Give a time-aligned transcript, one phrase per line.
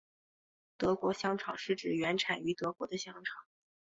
[0.77, 3.23] 德国香肠是指原产于德国的香肠。